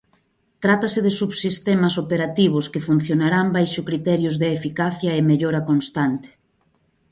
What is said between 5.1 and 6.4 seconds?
e mellora constante.